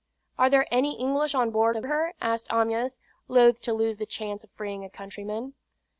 [0.39, 4.43] "Are there any English on board of her?" asked Amyas, loth to lose the chance
[4.43, 5.53] of freeing a countryman.